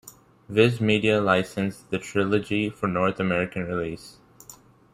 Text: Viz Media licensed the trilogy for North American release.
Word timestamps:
Viz 0.49 0.81
Media 0.81 1.21
licensed 1.21 1.87
the 1.91 1.99
trilogy 1.99 2.71
for 2.71 2.87
North 2.87 3.19
American 3.19 3.67
release. 3.67 4.17